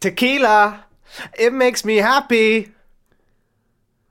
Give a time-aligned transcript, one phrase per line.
[0.00, 0.84] Tequila.
[1.38, 2.72] It makes me happy.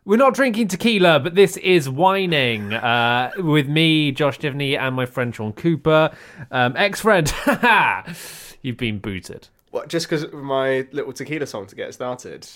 [0.06, 5.06] We're not drinking tequila, but this is whining uh, with me, Josh Divney, and my
[5.06, 6.12] friend Sean Cooper,
[6.52, 7.32] um, ex-friend.
[8.62, 9.48] You've been booted.
[9.72, 12.48] What, just because of my little tequila song to get started?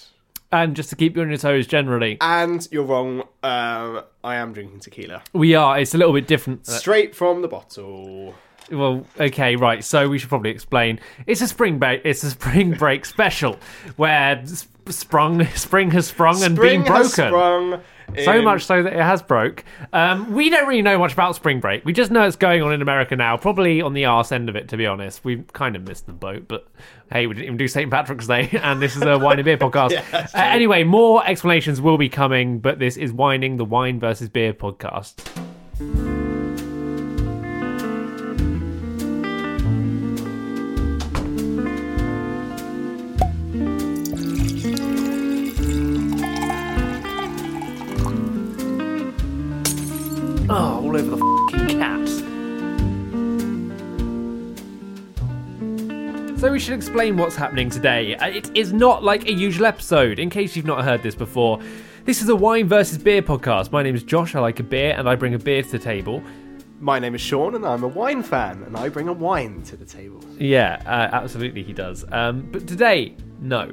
[0.52, 3.22] And just to keep you on your toes, generally, And you're wrong.
[3.44, 5.24] Um, I am drinking tequila.
[5.34, 5.80] we are.
[5.80, 6.68] It's a little bit different.
[6.68, 8.36] Uh, Straight from the bottle.
[8.72, 9.84] Well, okay, right.
[9.84, 11.00] So we should probably explain.
[11.28, 12.02] It's a spring break.
[12.04, 13.58] It's a spring break special
[13.96, 14.44] where
[14.90, 17.04] sprung, spring has sprung and Spring been broken.
[17.04, 17.82] has sprung.
[18.24, 19.64] So in- much so that it has broke.
[19.92, 21.84] Um, we don't really know much about spring break.
[21.86, 24.56] We just know it's going on in America now, probably on the arse end of
[24.56, 25.24] it, to be honest.
[25.24, 26.68] We kind of missed the boat, but
[27.12, 27.90] hey, we didn't even do St.
[27.90, 29.94] Patrick's Day, and this is a wine and beer podcast.
[30.14, 34.54] Uh, anyway, more explanations will be coming, but this is Whining, the Wine versus Beer
[34.54, 35.14] podcast.
[56.44, 58.18] So we should explain what's happening today.
[58.18, 60.20] Uh, It is not like a usual episode.
[60.20, 61.62] In case you've not heard this before,
[62.04, 63.72] this is a wine versus beer podcast.
[63.72, 64.36] My name is Josh.
[64.36, 66.22] I like a beer, and I bring a beer to the table.
[66.82, 69.78] My name is Sean, and I'm a wine fan, and I bring a wine to
[69.78, 70.20] the table.
[70.38, 72.04] Yeah, uh, absolutely, he does.
[72.12, 73.72] Um, but today, no,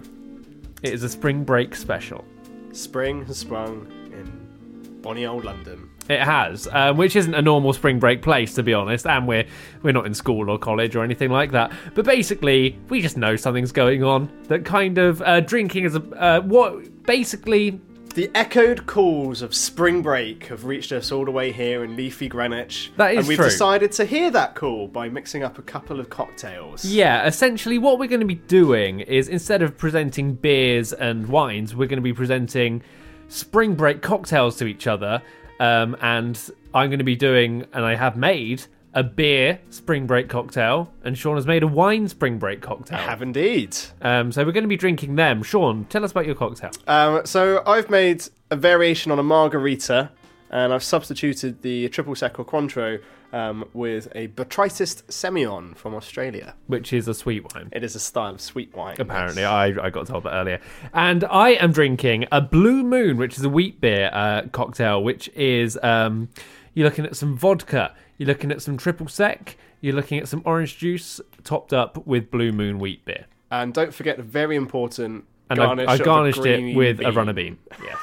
[0.84, 2.24] it is a spring break special.
[2.70, 5.89] Spring has sprung in bonny old London.
[6.10, 9.44] It has, um, which isn't a normal spring break place, to be honest, and we're
[9.82, 11.70] we're not in school or college or anything like that.
[11.94, 14.28] But basically, we just know something's going on.
[14.48, 17.80] That kind of uh, drinking is a uh, what basically
[18.14, 22.28] The echoed calls of spring break have reached us all the way here in leafy
[22.28, 22.90] Greenwich.
[22.96, 23.44] That is and we've true.
[23.46, 26.84] decided to hear that call by mixing up a couple of cocktails.
[26.84, 31.76] Yeah, essentially, what we're going to be doing is instead of presenting beers and wines,
[31.76, 32.82] we're going to be presenting
[33.28, 35.22] spring break cocktails to each other.
[35.60, 36.36] Um, and
[36.74, 41.16] I'm going to be doing, and I have made a beer spring break cocktail, and
[41.16, 42.98] Sean has made a wine spring break cocktail.
[42.98, 43.76] I have indeed.
[44.02, 45.42] Um, so we're going to be drinking them.
[45.42, 46.70] Sean, tell us about your cocktail.
[46.88, 50.10] Um, so I've made a variation on a margarita,
[50.50, 53.00] and I've substituted the triple sec or Cointreau
[53.32, 56.54] um, with a Botrytis Semillon from Australia.
[56.66, 57.68] which is a sweet wine.
[57.72, 58.96] It is a style of sweet wine.
[58.98, 60.60] Apparently, I, I got told that earlier.
[60.92, 65.28] And I am drinking a Blue Moon, which is a wheat beer uh, cocktail, which
[65.30, 66.28] is um,
[66.74, 70.42] you're looking at some vodka, you're looking at some triple sec, you're looking at some
[70.44, 73.26] orange juice topped up with Blue Moon wheat beer.
[73.50, 77.58] And don't forget very important And garnish I, I garnished it with a runner bean.
[77.82, 77.98] Yes.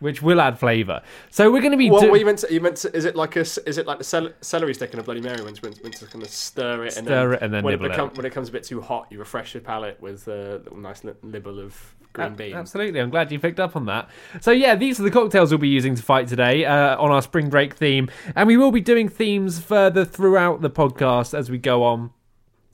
[0.00, 1.02] Which will add flavour.
[1.30, 2.52] So we're going to be What do- were you meant to?
[2.52, 2.96] You meant to?
[2.96, 3.40] Is it like a?
[3.40, 6.06] Is it like the cel- celery stick in a Bloody Mary when you're meant to
[6.06, 8.16] kind of stir it and Stir then, it and then when nibble it, it.
[8.16, 11.04] when it comes a bit too hot, you refresh your palate with a little nice
[11.04, 12.54] li- nibble of green A- bean.
[12.54, 14.08] Absolutely, I'm glad you picked up on that.
[14.40, 17.22] So yeah, these are the cocktails we'll be using to fight today uh, on our
[17.22, 21.58] spring break theme, and we will be doing themes further throughout the podcast as we
[21.58, 22.10] go on,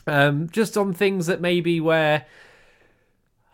[0.06, 2.26] um, just on things that maybe where.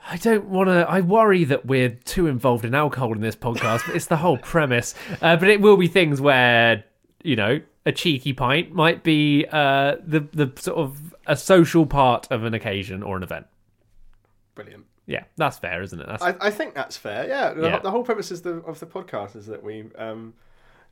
[0.08, 0.86] I don't want to.
[0.88, 4.38] I worry that we're too involved in alcohol in this podcast, but it's the whole
[4.38, 4.94] premise.
[5.20, 6.84] Uh, but it will be things where
[7.22, 12.26] you know a cheeky pint might be uh, the the sort of a social part
[12.30, 13.46] of an occasion or an event.
[14.54, 14.84] Brilliant.
[15.06, 16.06] Yeah, that's fair, isn't it?
[16.06, 17.26] That's I, I think that's fair.
[17.28, 17.78] Yeah, the, Yeah.
[17.80, 20.34] the whole premise is the, of the podcast is that we um,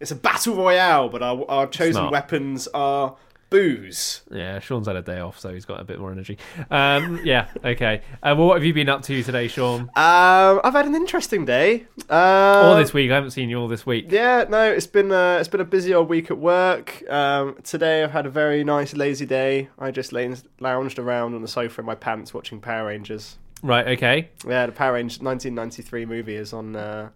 [0.01, 3.17] it's a battle royale, but our, our chosen weapons are
[3.51, 4.23] booze.
[4.31, 6.39] Yeah, Sean's had a day off, so he's got a bit more energy.
[6.71, 8.03] Um, yeah, okay.
[8.23, 9.83] Uh, well, what have you been up to today, Sean?
[9.97, 11.87] Um, I've had an interesting day.
[12.11, 13.11] Uh, all this week.
[13.11, 14.07] I haven't seen you all this week.
[14.11, 17.03] Yeah, no, it's been uh, it's been a busy old week at work.
[17.11, 19.69] Um, today I've had a very nice lazy day.
[19.79, 23.37] I just lounged around on the sofa in my pants watching Power Rangers.
[23.63, 24.31] Right, okay.
[24.47, 27.11] Yeah, the Power Rangers 1993 movie is on uh,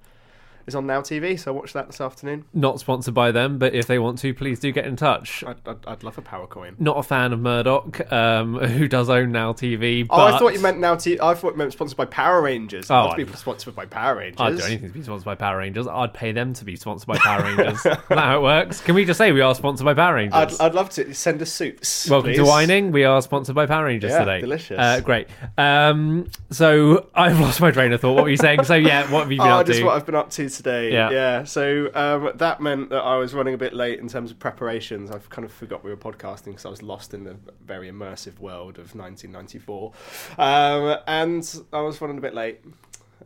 [0.67, 2.44] is on Now TV, so I watched that this afternoon.
[2.55, 5.43] Not sponsored by them, but if they want to, please do get in touch.
[5.44, 6.76] I'd, I'd, I'd love a power coin.
[6.79, 10.06] Not a fan of Murdoch, um, who does own Now TV.
[10.06, 11.20] But Oh, I thought you meant Now TV.
[11.20, 12.91] I thought you meant sponsored by Power Rangers.
[12.91, 14.41] Oh, I'd be sponsored by Power Rangers.
[14.41, 15.87] I'd do anything to be sponsored by Power Rangers.
[15.87, 17.76] I'd pay them to be sponsored by Power Rangers.
[17.79, 18.81] Is that how it works?
[18.81, 20.61] Can we just say we are sponsored by Power Rangers?
[20.61, 22.09] I'd, I'd love to send us soups.
[22.09, 22.49] Welcome to please.
[22.49, 22.93] Whining.
[22.93, 24.41] We are sponsored by Power Rangers Yeah, today.
[24.41, 24.79] delicious.
[24.79, 25.29] Uh, great.
[25.59, 28.14] Um, so I've lost my train of thought.
[28.14, 28.64] What were you saying?
[28.64, 29.85] So yeah, what have you been Oh, up just to?
[29.87, 30.93] what I've been up to today.
[30.93, 31.10] Yeah.
[31.10, 31.44] Yeah.
[31.44, 35.10] So um, that meant that I was running a bit late in terms of preparations.
[35.10, 38.38] I've kind of forgot we were podcasting because I was lost in the very immersive
[38.38, 39.93] world of 1994,
[40.38, 42.60] um, and I was running a bit late.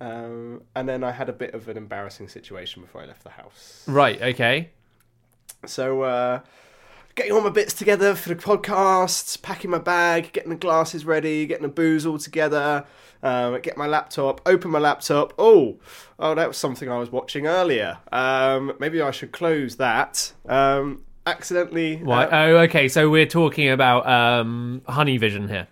[0.00, 3.31] Um, and then I had a bit of an embarrassing situation before I left the
[3.31, 3.82] house.
[3.87, 4.20] Right.
[4.20, 4.70] Okay.
[5.64, 6.40] So, uh,
[7.16, 11.46] getting all my bits together for the podcast, packing my bag, getting the glasses ready,
[11.46, 12.84] getting the booze all together,
[13.22, 15.32] um, get my laptop, open my laptop.
[15.38, 15.78] Oh,
[16.18, 17.98] oh, that was something I was watching earlier.
[18.12, 20.32] Um, maybe I should close that.
[20.48, 21.96] Um, accidentally.
[21.96, 22.24] Why?
[22.26, 22.86] Uh, oh, okay.
[22.88, 25.66] So we're talking about um, Honey Vision here.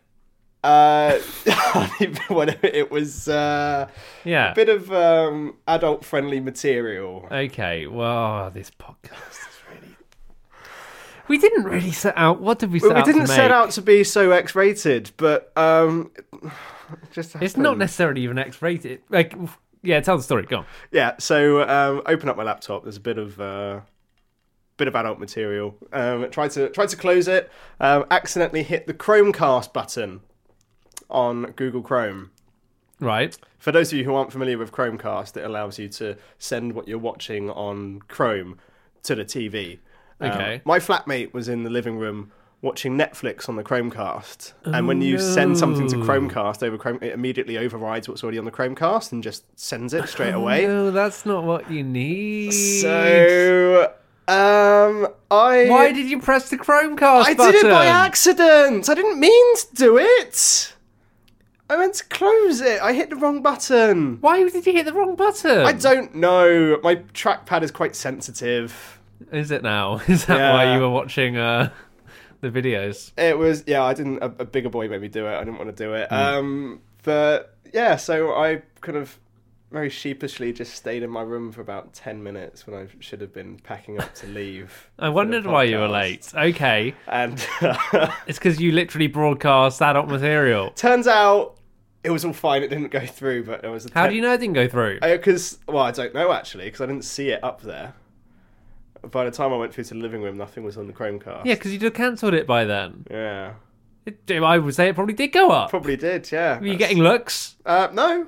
[0.65, 1.19] uh,
[2.29, 3.87] whatever it was, uh,
[4.25, 4.53] Yeah.
[4.53, 7.29] a bit of um, adult-friendly material.
[7.31, 7.87] Okay.
[7.87, 9.54] Well, this podcast.
[11.29, 12.41] We didn't really set out.
[12.41, 15.53] What did we set we out didn't to set out to be so X-rated, but
[15.57, 16.11] um,
[17.13, 19.03] just It's not necessarily even X-rated.
[19.09, 19.35] Like,
[19.83, 20.45] yeah, tell the story.
[20.45, 20.67] Go on.
[20.91, 22.83] Yeah, so um, open up my laptop.
[22.83, 23.81] There's a bit of uh,
[24.77, 25.77] bit of adult material.
[25.93, 27.51] Um, tried to tried to close it.
[27.81, 30.21] Um, accidentally hit the Chromecast button
[31.11, 32.31] on Google Chrome.
[33.01, 33.37] Right.
[33.59, 36.87] For those of you who aren't familiar with Chromecast, it allows you to send what
[36.87, 38.59] you're watching on Chrome
[39.05, 39.79] to the TV.
[40.21, 40.63] Um, Okay.
[40.65, 42.31] my flatmate was in the living room
[42.63, 45.97] watching Netflix on the Chromecast, and when you send something to.
[45.99, 50.09] Chromecast over Chrome, it immediately overrides what's already on the Chromecast and just sends it
[50.09, 50.67] straight away.
[50.67, 52.53] No, that's not what you need.
[52.53, 53.93] So,
[54.29, 57.53] um, I Why did you press the Chromecast I button?
[57.53, 58.89] did it by accident.
[58.89, 60.75] I didn't mean to do it.
[61.69, 62.81] I meant to close it.
[62.83, 64.19] I hit the wrong button.
[64.21, 65.65] Why did you hit the wrong button?
[65.67, 66.79] I don't know.
[66.83, 68.94] My trackpad is quite sensitive.
[69.33, 70.01] Is it now?
[70.09, 71.71] Is that why you were watching uh,
[72.41, 73.13] the videos?
[73.17, 73.83] It was yeah.
[73.83, 74.19] I didn't.
[74.19, 75.35] A, a bigger boy made me do it.
[75.35, 76.09] I didn't want to do it.
[76.09, 76.15] Hmm.
[76.15, 77.97] Um, but yeah.
[77.97, 79.19] So I kind of
[79.71, 83.33] very sheepishly just stayed in my room for about ten minutes when I should have
[83.33, 84.91] been packing up to leave.
[84.99, 86.33] I wondered why you were late.
[86.35, 87.45] Okay, And
[88.27, 90.71] it's because you literally broadcast adult material.
[90.71, 91.57] turns out
[92.05, 92.63] it was all fine.
[92.63, 94.69] It didn't go through, but there was a How do you know it didn't go
[94.69, 95.01] through?
[95.01, 97.95] Because well, I don't know actually, because I didn't see it up there.
[99.11, 101.45] By the time I went through to the living room, nothing was on the Chromecast.
[101.45, 103.07] Yeah, because you'd have cancelled it by then.
[103.11, 103.55] yeah,
[104.07, 105.71] It, I would say it probably did go up.
[105.71, 106.31] probably did.
[106.31, 106.59] Yeah.
[106.61, 107.57] Were you getting looks?
[107.65, 108.27] Uh, no,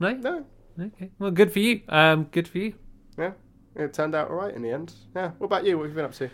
[0.00, 0.12] No.
[0.14, 0.44] no.
[0.80, 1.10] Okay.
[1.18, 1.82] Well, good for you.
[1.88, 2.74] Um, good for you.
[3.16, 3.32] Yeah,
[3.76, 4.92] it turned out all right in the end.
[5.14, 5.30] Yeah.
[5.38, 5.76] What about you?
[5.78, 6.30] What have you been up to?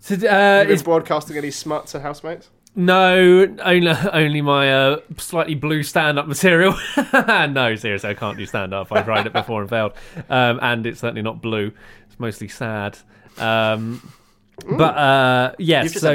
[0.00, 2.50] So, uh, Have you it's been broadcasting any smut to housemates?
[2.76, 6.74] No, only only my uh, slightly blue stand-up material.
[7.12, 8.92] no, seriously, I can't do stand-up.
[8.92, 9.92] I've tried it before and failed,
[10.28, 11.72] um, and it's certainly not blue.
[12.06, 12.96] It's mostly sad.
[13.38, 14.12] Um,
[14.66, 16.12] but uh, yes, You've just so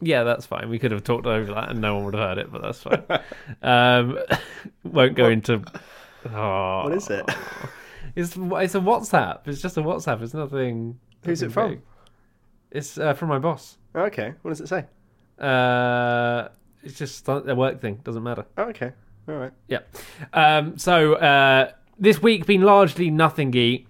[0.00, 0.68] yeah, that's fine.
[0.68, 2.82] We could have talked over that, and no one would have heard it, but that's
[2.82, 3.04] fine.
[3.62, 4.18] um,
[4.84, 5.62] won't go into.
[6.32, 7.24] Oh, What is it?
[8.16, 9.46] It's it's a WhatsApp.
[9.46, 10.22] It's just a WhatsApp.
[10.22, 10.98] It's nothing.
[11.22, 11.72] Who's it from?
[11.72, 11.80] big.
[12.70, 13.76] It's uh, from my boss.
[13.94, 14.32] Okay.
[14.40, 14.86] What does it say?
[15.38, 16.48] Uh,
[16.82, 18.00] it's just a work thing.
[18.04, 18.44] Doesn't matter.
[18.56, 18.92] Oh, okay.
[19.28, 19.52] All right.
[19.68, 19.80] Yeah.
[20.32, 23.86] Um, so uh, this week been largely nothingy.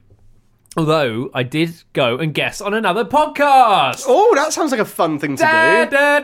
[0.79, 4.05] Although I did go and guest on another podcast.
[4.07, 5.91] Oh, that sounds like a fun thing to Da, do.
[5.91, 6.21] da,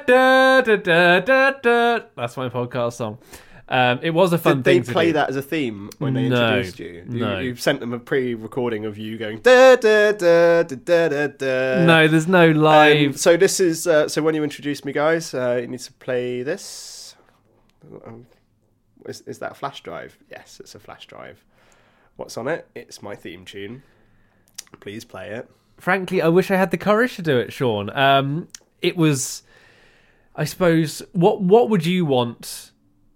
[1.63, 2.01] da.
[2.15, 3.19] That's my podcast song.
[3.69, 6.15] Um, it was a fun Did they thing to play that as a theme when
[6.15, 7.05] they No, introduced you?
[7.11, 7.39] you no.
[7.39, 11.85] You sent them a pre-recording of you going da da da da da da.
[11.85, 13.19] No, there's no Um, live.
[13.19, 16.43] so this is uh, so when you introduce me, guys, uh, you need to play
[16.43, 17.15] this.
[18.05, 18.27] Um,
[19.07, 20.19] Is, is that a flash drive?
[20.31, 21.45] Yes, it's a flash drive.
[22.17, 22.69] What's on it?
[22.75, 23.83] It's my theme tune.
[24.81, 25.49] Please play it.
[25.79, 27.91] frankly, I wish I had the courage to do it, Sean.
[27.97, 28.49] Um,
[28.83, 29.43] it was,
[30.37, 32.72] I suppose, what what would you want?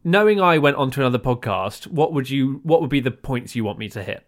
[0.06, 2.60] Knowing I went on to another podcast, what would you?
[2.62, 4.24] What would be the points you want me to hit?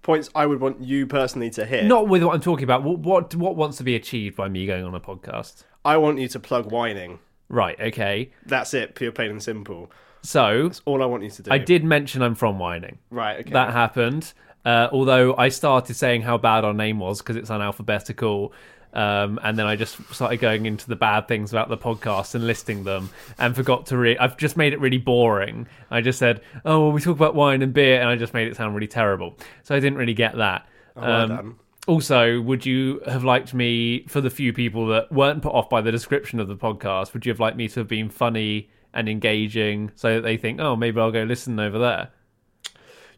[0.00, 1.84] points I would want you personally to hit.
[1.84, 2.84] Not with what I'm talking about.
[2.84, 5.64] What, what what wants to be achieved by me going on a podcast?
[5.84, 7.18] I want you to plug whining.
[7.50, 7.78] Right.
[7.78, 8.30] Okay.
[8.46, 9.90] That's it, pure, plain and simple.
[10.22, 11.50] So All I want you to do.
[11.52, 12.96] I did mention I'm from Whining.
[13.10, 13.40] Right.
[13.40, 13.50] Okay.
[13.50, 14.32] That happened.
[14.64, 18.52] Uh, although I started saying how bad our name was because it's unalphabetical.
[18.94, 22.46] Um, and then I just started going into the bad things about the podcast and
[22.46, 24.18] listing them, and forgot to read.
[24.18, 25.66] I've just made it really boring.
[25.90, 28.46] I just said, "Oh, well, we talk about wine and beer," and I just made
[28.48, 29.36] it sound really terrible.
[29.64, 30.68] So I didn't really get that.
[30.94, 35.52] well Um, also, would you have liked me for the few people that weren't put
[35.52, 37.12] off by the description of the podcast?
[37.12, 40.60] Would you have liked me to have been funny and engaging so that they think,
[40.60, 42.10] "Oh, maybe I'll go listen over there"?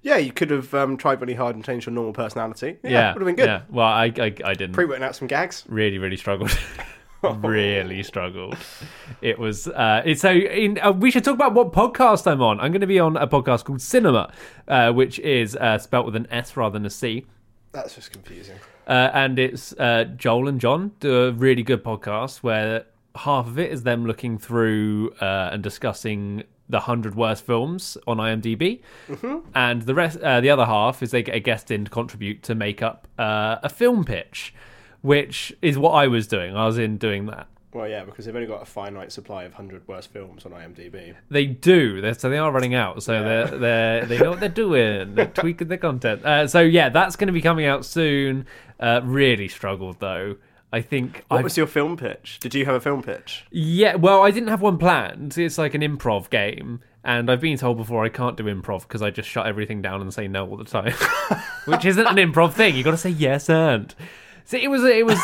[0.02, 2.76] Yeah, you could have um, tried really hard and changed your normal personality.
[2.82, 3.46] Yeah, Yeah, would have been good.
[3.46, 3.62] Yeah.
[3.68, 4.72] Well, I, I, I didn't.
[4.72, 5.64] Pre-written out some gags.
[5.68, 6.56] really really struggled
[7.42, 8.56] really struggled
[9.20, 12.60] it was uh it's so in, uh, we should talk about what podcast i'm on
[12.60, 14.30] i'm going to be on a podcast called Sinema
[14.68, 17.26] uh which is uh spelt with an s rather than a c
[17.72, 18.56] That's just confusing.
[18.86, 22.84] uh, and it's uh, Joel and John do a really good podcast where
[23.16, 28.18] half of it is them looking through uh, and discussing the hundred worst films on
[28.18, 28.80] IMDb,
[29.54, 32.42] and the rest, uh, the other half, is they get a guest in to contribute
[32.44, 34.54] to make up uh, a film pitch,
[35.02, 36.56] which is what I was doing.
[36.56, 37.46] I was in doing that.
[37.72, 41.14] Well, yeah, because they've only got a finite supply of hundred worst films on IMDb.
[41.30, 42.00] They do.
[42.00, 43.02] They're, so they are running out.
[43.02, 45.14] So they're they're they know what they're doing.
[45.14, 46.24] They're tweaking the content.
[46.24, 48.46] Uh, so yeah, that's going to be coming out soon.
[48.80, 50.36] Uh, really struggled though.
[50.72, 52.38] I think What I was your film pitch?
[52.40, 53.44] Did you have a film pitch?
[53.50, 53.94] yeah.
[53.94, 55.36] Well, I didn't have one planned.
[55.38, 59.00] It's like an improv game, and I've been told before I can't do improv because
[59.00, 60.92] I just shut everything down and say no all the time,
[61.66, 62.74] which isn't an improv thing.
[62.76, 63.94] You got to say yes and.
[64.44, 65.18] So it was it was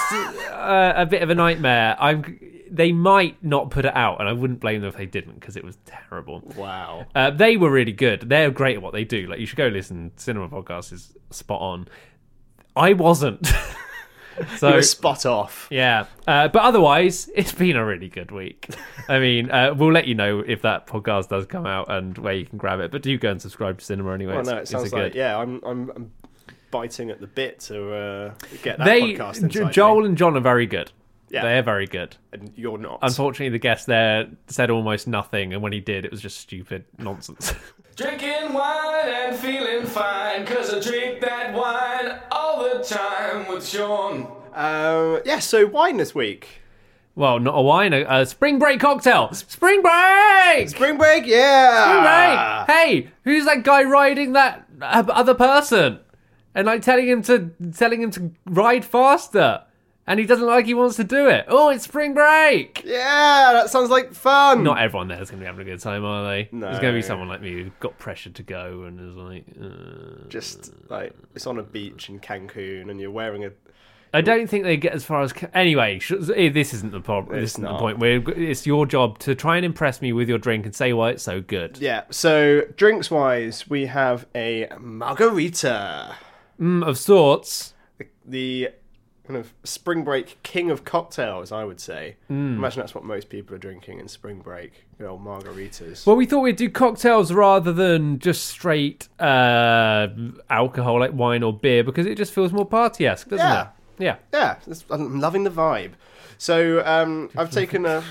[0.50, 1.96] uh, a bit of a nightmare.
[2.00, 2.38] I'm.
[2.70, 5.56] They might not put it out, and I wouldn't blame them if they didn't because
[5.56, 6.42] it was terrible.
[6.56, 7.06] Wow.
[7.14, 8.22] Uh, they were really good.
[8.28, 9.26] They're great at what they do.
[9.28, 10.10] Like you should go listen.
[10.16, 11.86] Sinema podcast is spot on.
[12.74, 13.52] I wasn't.
[14.58, 15.68] so spot off.
[15.70, 18.68] yeah, uh, but otherwise, it's been a really good week.
[19.08, 22.34] I mean, uh, we'll let you know if that podcast does come out and where
[22.34, 22.90] you can grab it.
[22.90, 24.34] But do go and subscribe to Sinema anyway.
[24.34, 25.14] Well, no, it sounds like good.
[25.14, 25.38] yeah.
[25.38, 26.12] I'm I'm, I'm
[26.70, 30.06] biting at the bit to uh, get that They, podcast inside Joel me.
[30.06, 30.90] and John are very good.
[31.32, 31.42] Yeah.
[31.42, 32.14] They're very good.
[32.32, 32.98] and you're not.
[33.02, 36.84] Unfortunately, the guest there said almost nothing, and when he did, it was just stupid
[36.98, 37.54] nonsense.
[37.96, 44.28] Drinking wine and feeling fine, cause I drink that wine all the time with Sean.
[44.54, 45.38] Uh, yeah.
[45.38, 46.48] So wine this week.
[47.14, 49.32] well, not a wine, a, a spring break cocktail.
[49.32, 50.68] Spring break.
[50.68, 51.26] Spring break.
[51.26, 51.96] Yeah.
[52.04, 52.64] Right.
[52.68, 55.98] Hey, who's that guy riding that uh, other person?
[56.54, 59.62] And like telling him to telling him to ride faster.
[60.06, 61.44] And he doesn't like he wants to do it.
[61.48, 62.82] Oh, it's spring break.
[62.84, 63.52] Yeah.
[63.52, 64.64] That sounds like fun.
[64.64, 66.48] Not everyone there is going to be having a good time, are they?
[66.50, 66.66] No.
[66.66, 69.44] There's going to be someone like me who got pressured to go and is like,
[69.62, 70.28] uh...
[70.28, 73.52] just like it's on a beach in Cancun and you're wearing a
[74.14, 75.32] I don't think they get as far as.
[75.54, 77.40] Anyway, sh- eh, this isn't the problem.
[77.40, 77.98] This isn't the point.
[77.98, 81.12] We're, it's your job to try and impress me with your drink and say why
[81.12, 81.78] it's so good.
[81.78, 82.02] yeah.
[82.10, 86.14] So drinks wise, we have a margarita,
[86.60, 87.72] Mm, of sorts.
[88.26, 88.68] the
[89.26, 92.16] kind of spring break king of cocktails, I would say.
[92.30, 92.56] Mm.
[92.56, 94.84] Imagine that's what most people are drinking in spring break.
[94.98, 96.04] Good old margaritas.
[96.06, 100.08] Well, we thought we'd do cocktails rather than just straight uh,
[100.50, 103.62] alcohol like wine or beer because it just feels more party esque, doesn't Yeah.
[103.62, 103.68] it?
[103.98, 104.16] Yeah.
[104.32, 104.56] yeah,
[104.90, 105.92] I'm loving the vibe.
[106.38, 108.02] So um, I've taken a.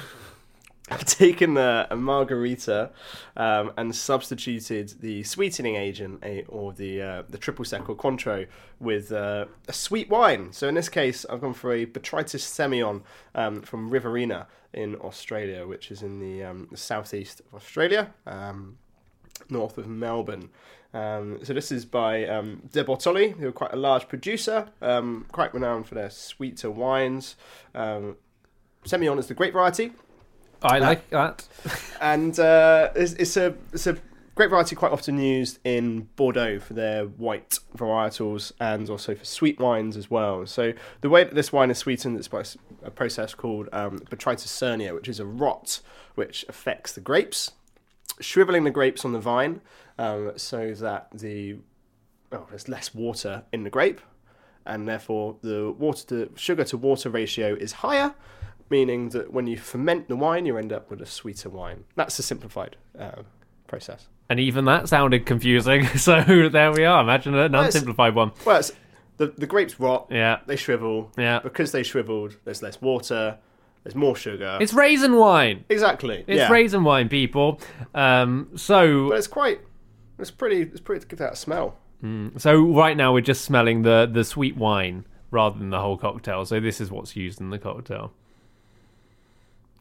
[0.91, 2.91] I've taken a, a margarita
[3.38, 8.48] um, and substituted the sweetening agent, a, or the uh, the triple sec or Cointreau,
[8.79, 10.51] with uh, a sweet wine.
[10.51, 13.03] So in this case, I've gone for a Botrytis Semillon
[13.36, 18.13] um, from Riverina in Australia, which is in the, um, the southeast of Australia.
[18.27, 18.77] Um,
[19.50, 20.50] north of Melbourne.
[20.93, 25.25] Um, so this is by um, De Bortoli, who are quite a large producer, um,
[25.31, 27.36] quite renowned for their sweeter wines.
[27.74, 28.17] Um,
[28.86, 29.91] Semillon is the grape variety,
[30.63, 31.48] I like that.
[32.01, 33.98] and uh, it's, it's a it's a
[34.36, 39.60] grape variety quite often used in Bordeaux for their white varietals and also for sweet
[39.60, 40.46] wines as well.
[40.46, 42.44] So the way that this wine is sweetened is by
[42.84, 45.82] a process called um, Botrytis cinerea, which is a rot
[46.15, 47.51] which affects the grapes,
[48.20, 49.62] shriveling the grapes on the vine
[49.98, 51.58] um, so that the
[52.32, 54.01] oh, there's less water in the grape,
[54.65, 58.13] and therefore the water to sugar to water ratio is higher,
[58.71, 61.83] meaning that when you ferment the wine, you end up with a sweeter wine.
[61.95, 63.23] That's a simplified uh,
[63.67, 64.07] process.
[64.29, 65.85] And even that sounded confusing.
[65.97, 67.03] So there we are.
[67.03, 68.31] Imagine an unsimplified one.
[68.45, 68.71] Well, it's,
[69.17, 70.07] the the grapes rot.
[70.09, 70.39] Yeah.
[70.47, 71.11] They shrivel.
[71.17, 71.39] Yeah.
[71.39, 73.37] Because they shriveled, there's less water.
[73.83, 74.57] There's more sugar.
[74.61, 75.65] It's raisin wine.
[75.69, 76.23] exactly.
[76.27, 76.51] It's yeah.
[76.51, 77.59] raisin wine, people.
[77.93, 79.59] Um, so But it's quite.
[80.17, 80.61] It's pretty.
[80.61, 81.77] It's pretty good that smell.
[82.37, 86.45] So right now we're just smelling the the sweet wine rather than the whole cocktail.
[86.45, 88.11] So this is what's used in the cocktail.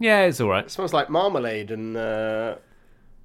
[0.01, 0.65] Yeah, it's all right.
[0.65, 2.57] It smells like marmalade and uh,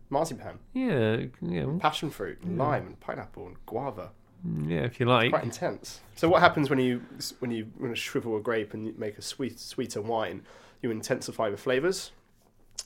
[0.10, 4.12] marzipan, Yeah, yeah, passion fruit, and lime, and pineapple, and guava.
[4.68, 4.82] yeah.
[4.82, 5.32] If you like.
[5.32, 6.02] Quite intense.
[6.16, 7.02] So what happens when you
[7.40, 10.44] when you when you shrivel a grape and you make a sweet sweeter wine?
[10.82, 12.12] You intensify the flavors.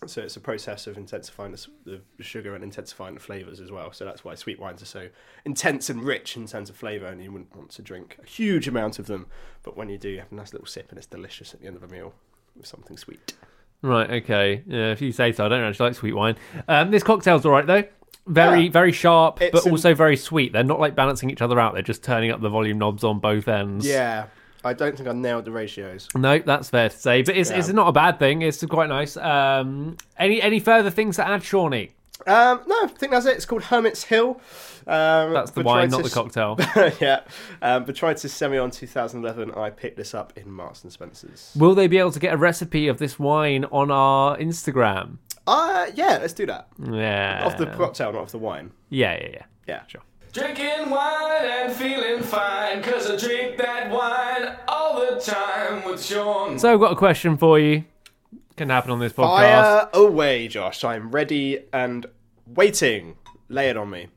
[0.05, 3.69] So it's a process of intensifying the, s- the sugar and intensifying the flavors as
[3.69, 3.91] well.
[3.91, 5.09] So that's why sweet wines are so
[5.43, 8.65] intense and rich in terms of flavor, and you wouldn't want to drink a huge
[8.67, 9.25] amount of them.
[9.63, 11.67] But when you do, you have a nice little sip, and it's delicious at the
[11.67, 12.13] end of a meal
[12.55, 13.33] with something sweet.
[13.81, 14.61] Right, okay.
[14.67, 16.35] Yeah, if you say so, I don't actually like sweet wine.
[16.67, 17.83] Um, this cocktail's all right though.
[18.27, 18.71] Very, Yeah.
[18.71, 20.53] very sharp, It's but an- also very sweet.
[20.53, 21.73] They're not like balancing each other out.
[21.73, 23.87] They're just turning up the volume knobs on both ends.
[23.87, 24.25] Yeah,
[24.63, 26.09] I don't think I nailed the ratios.
[26.13, 28.41] No, that's fair to say, but it's, it's not a bad thing.
[28.41, 29.15] It's quite nice.
[29.17, 31.91] Um, any any further things to add, Shawnee?
[32.27, 33.35] Um, no, I think that's it.
[33.37, 34.41] It's called Hermit's Hill.
[34.85, 36.55] Um, That's the wine, not the cocktail.
[36.99, 37.21] yeah,
[37.61, 39.51] um, Botrytis Semillon 2011.
[39.55, 41.53] I picked this up in Marks and Spencers.
[41.55, 45.17] Will they be able to get a recipe of this wine on our Instagram?
[45.45, 46.67] Uh, yeah, let's do that.
[46.79, 47.43] Yeah.
[47.45, 48.71] Off the cocktail, not off the wine.
[48.89, 49.43] Yeah, yeah, yeah.
[49.67, 50.01] Yeah, Sure.
[50.31, 56.59] Drinking wine and feeling fine, cause I drink that wine all the time with Sean.
[56.59, 57.83] So I've got a question for you.
[58.59, 59.89] Can happen on this podcast.
[59.89, 60.83] Fire away, Josh.
[60.83, 62.05] I'm ready and
[62.45, 63.15] waiting.
[63.47, 64.07] Lay it on me.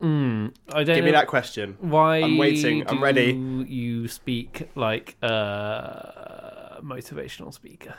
[0.00, 1.76] I don't Give me that question.
[1.80, 2.88] Why I'm waiting.
[2.88, 3.32] I'm ready.
[3.68, 7.92] You speak like a motivational speaker.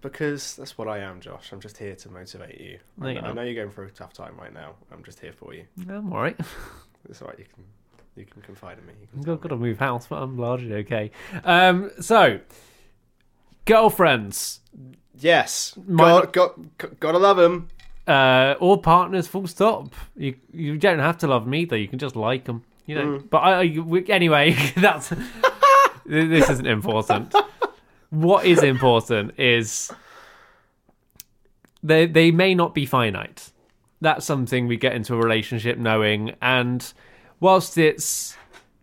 [0.00, 1.50] Because that's what I am, Josh.
[1.50, 2.78] I'm just here to motivate you.
[2.96, 4.76] No, I, you're I know you're going through a tough time right now.
[4.92, 5.64] I'm just here for you.
[5.88, 6.38] I'm all right.
[7.10, 7.40] It's alright.
[7.40, 7.64] You can
[8.14, 8.92] you can confide in me.
[9.00, 11.10] You I've got to move house, but I'm largely okay.
[11.42, 12.38] Um, so,
[13.64, 14.60] girlfriends
[15.20, 15.76] Yes.
[15.94, 17.68] Got, got, got, gotta love him.
[18.06, 19.94] uh, or partners, full stop.
[20.16, 21.76] You you don't have to love them either.
[21.76, 22.64] You can just like them.
[22.86, 23.22] You know.
[23.30, 25.12] But I, I anyway, that's
[26.06, 27.34] this isn't important.
[28.10, 29.92] what is important is
[31.82, 33.50] they they may not be finite.
[34.00, 36.92] That's something we get into a relationship knowing, and
[37.40, 38.36] whilst it's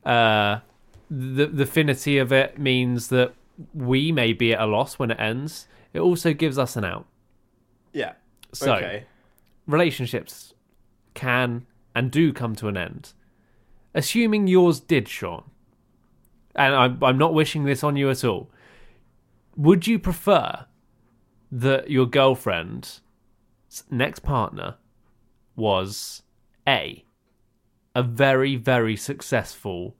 [0.06, 0.60] uh,
[1.10, 3.34] the the finity of it means that
[3.74, 5.68] we may be at a loss when it ends.
[5.95, 7.07] It also gives us an out.
[7.93, 8.13] Yeah.
[8.53, 9.05] So- okay.
[9.65, 10.53] relationships
[11.13, 13.13] can and do come to an end.
[13.93, 15.45] Assuming yours did, Sean,
[16.53, 18.51] and I'm, I'm not wishing this on you at all,
[19.55, 20.65] would you prefer
[21.49, 23.01] that your girlfriend's
[23.89, 24.75] next partner
[25.55, 26.23] was
[26.67, 27.05] A,
[27.95, 29.95] a very, very successful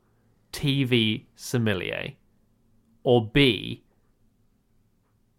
[0.51, 2.13] TV sommelier,
[3.03, 3.85] or B,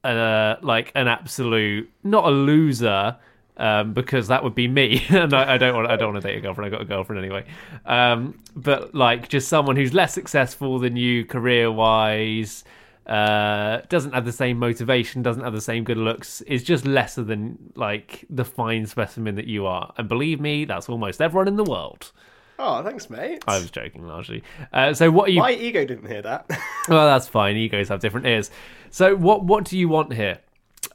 [0.06, 3.16] uh, like an absolute not a loser
[3.56, 5.04] um, because that would be me.
[5.10, 6.66] And I, I don't want I don't want to date a girlfriend.
[6.72, 7.44] I got a girlfriend anyway.
[7.84, 12.64] Um, but like just someone who's less successful than you career wise
[13.06, 17.22] uh, doesn't have the same motivation doesn't have the same good looks is just lesser
[17.22, 19.92] than like the fine specimen that you are.
[19.96, 22.12] And believe me that's almost everyone in the world
[22.58, 23.44] Oh, thanks, mate.
[23.46, 24.42] I was joking largely
[24.72, 26.46] uh, so what are you My ego didn't hear that.
[26.88, 28.50] well that's fine egos have different ears
[28.90, 30.38] so what what do you want here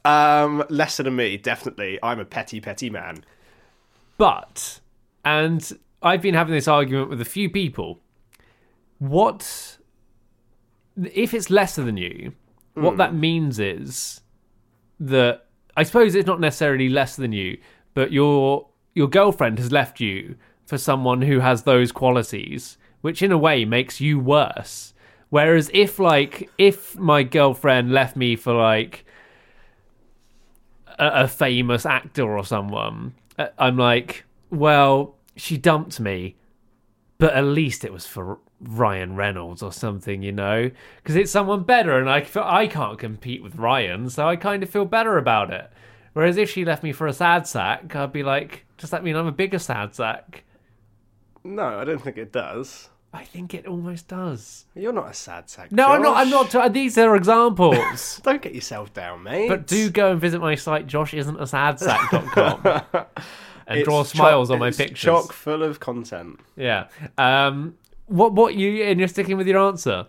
[0.04, 1.98] um, lesser than me, definitely.
[2.02, 3.24] I'm a petty, petty man.
[4.18, 4.80] But,
[5.24, 8.00] and I've been having this argument with a few people.
[8.98, 9.78] What,
[10.96, 12.34] if it's lesser than you,
[12.74, 14.20] what that means is
[14.98, 15.46] that
[15.76, 17.58] I suppose it's not necessarily less than you,
[17.94, 20.36] but your your girlfriend has left you
[20.72, 24.94] for someone who has those qualities, which in a way makes you worse.
[25.28, 29.04] Whereas if like if my girlfriend left me for like
[30.98, 36.36] a, a famous actor or someone, uh, I'm like, well, she dumped me,
[37.18, 40.70] but at least it was for Ryan Reynolds or something, you know,
[41.02, 44.62] because it's someone better, and I feel I can't compete with Ryan, so I kind
[44.62, 45.70] of feel better about it.
[46.14, 49.16] Whereas if she left me for a sad sack, I'd be like, does that mean
[49.16, 50.44] I'm a bigger sad sack?
[51.44, 52.88] No, I don't think it does.
[53.14, 54.64] I think it almost does.
[54.74, 55.70] You're not a sad sack.
[55.70, 56.16] No, I'm not.
[56.16, 56.54] I'm Josh.
[56.54, 56.72] not.
[56.72, 58.20] These are examples.
[58.24, 59.48] Don't get yourself down, mate.
[59.48, 62.82] But do go and visit my site, joshisn'tasadsack.com,
[63.66, 64.98] and It's draw chock- smiles on my it's pictures.
[65.00, 66.40] Chock full of content.
[66.56, 66.88] Yeah.
[67.18, 67.76] Um.
[68.06, 68.32] What?
[68.32, 68.82] What you?
[68.84, 70.06] And you're sticking with your answer?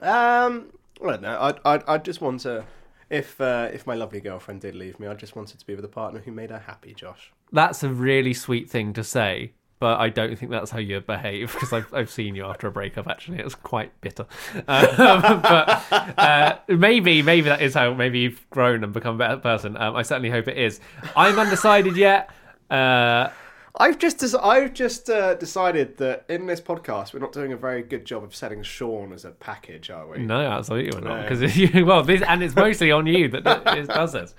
[0.00, 0.66] Um,
[1.02, 1.38] I don't know.
[1.40, 2.64] I'd, I'd, I'd just want to,
[3.08, 5.84] if uh, if my lovely girlfriend did leave me, I just wanted to be with
[5.84, 7.32] a partner who made her happy, Josh.
[7.52, 11.52] That's a really sweet thing to say, but I don't think that's how you behave
[11.52, 13.08] because I've I've seen you after a breakup.
[13.08, 14.26] Actually, it's quite bitter.
[14.68, 19.36] Um, but uh, maybe maybe that is how maybe you've grown and become a better
[19.38, 19.76] person.
[19.76, 20.80] Um, I certainly hope it is.
[21.16, 22.30] I'm undecided yet.
[22.70, 23.30] Uh,
[23.78, 27.82] I've just I've just uh, decided that in this podcast we're not doing a very
[27.82, 30.18] good job of selling Sean as a package, are we?
[30.18, 31.16] No, absolutely we're not.
[31.16, 31.28] No.
[31.28, 34.34] Because you well, this and it's mostly on you that that it does this.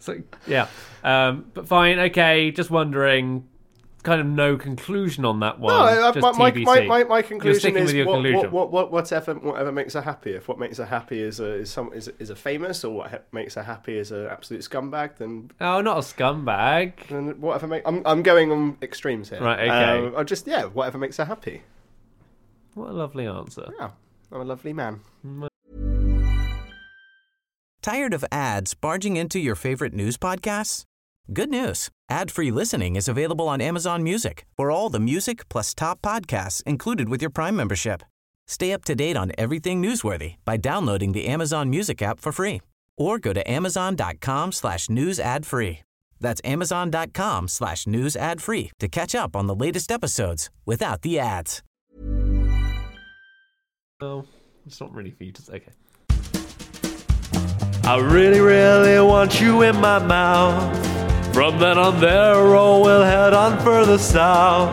[0.00, 0.66] So yeah,
[1.04, 2.50] um, but fine, okay.
[2.50, 3.46] Just wondering,
[4.02, 5.74] kind of no conclusion on that one.
[5.74, 6.64] No, just my, my, TBC.
[6.64, 8.50] my, my, my You're conclusion is what, conclusion.
[8.50, 10.32] What, what, what, whatever, whatever makes her happy.
[10.32, 13.10] If what makes her happy is a, is some is, is a famous, or what
[13.10, 17.06] ha- makes her happy is an absolute scumbag, then Oh, not a scumbag.
[17.08, 17.82] then whatever make.
[17.86, 19.40] I'm I'm going on extremes here.
[19.40, 20.06] Right, okay.
[20.06, 21.62] Um, I just yeah, whatever makes her happy.
[22.74, 23.68] What a lovely answer.
[23.78, 23.90] Yeah,
[24.32, 25.00] I'm a lovely man.
[27.82, 30.84] Tired of ads barging into your favorite news podcasts?
[31.32, 31.90] Good news.
[32.10, 37.08] Ad-free listening is available on Amazon Music for all the music plus top podcasts included
[37.08, 38.02] with your Prime membership.
[38.48, 42.60] Stay up to date on everything newsworthy by downloading the Amazon Music app for free
[42.98, 45.80] or go to amazon.com slash news ad free.
[46.18, 51.18] That's amazon.com slash news ad free to catch up on the latest episodes without the
[51.20, 51.62] ads.
[54.02, 54.24] Oh,
[54.66, 55.54] it's not really for you to say.
[55.56, 55.72] Okay.
[57.90, 61.34] I really, really want you in my mouth.
[61.34, 64.72] From then on there, oh, we'll head on further south.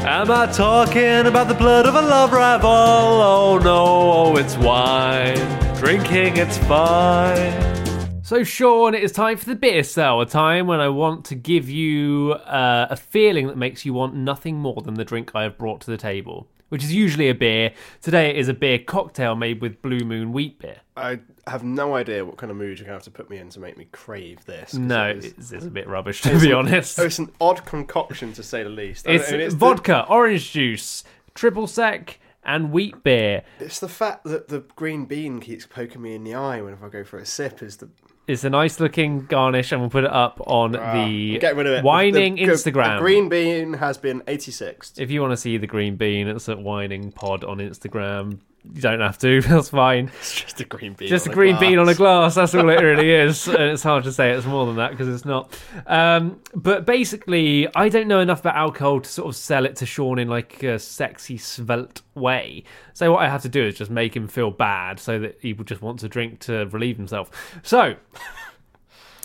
[0.00, 2.68] Am I talking about the blood of a love rival?
[2.68, 5.38] Oh no, oh, it's wine.
[5.76, 8.24] Drinking, it's fine.
[8.24, 11.36] So, Sean, it is time for the bitter cell, a time when I want to
[11.36, 15.44] give you uh, a feeling that makes you want nothing more than the drink I
[15.44, 17.70] have brought to the table, which is usually a beer.
[18.00, 20.78] Today it is a beer cocktail made with Blue Moon wheat beer.
[20.96, 23.50] I have no idea what kind of mood you're gonna have to put me in
[23.50, 24.72] to make me crave this.
[24.72, 26.98] No, it is- it's, it's a bit rubbish, to be honest.
[26.98, 29.06] It's an odd concoction to say the least.
[29.06, 31.04] I It's mean, the- vodka, orange juice,
[31.34, 33.42] triple sec, and wheat beer.
[33.60, 36.88] It's the fact that the green bean keeps poking me in the eye whenever I
[36.88, 37.62] go for a sip.
[37.62, 37.90] Is the
[38.28, 41.66] It's a nice looking garnish, and we'll put it up on ah, the get rid
[41.66, 41.84] of it.
[41.84, 42.96] Whining The- the- Instagram.
[42.98, 44.92] The green bean has been 86.
[44.98, 48.38] If you want to see the green bean, it's at Whining Pod on Instagram.
[48.64, 49.40] You don't have to.
[49.48, 50.10] That's fine.
[50.20, 51.08] It's just a green bean.
[51.08, 52.34] Just a green bean on a glass.
[52.34, 52.52] glass.
[52.52, 53.48] That's all it really is.
[53.48, 55.58] And it's hard to say it's more than that because it's not.
[55.86, 59.86] Um, but basically, I don't know enough about alcohol to sort of sell it to
[59.86, 62.64] Sean in like a sexy, svelte way.
[62.94, 65.52] So what I have to do is just make him feel bad so that he
[65.52, 67.30] will just want to drink to relieve himself.
[67.62, 67.96] So.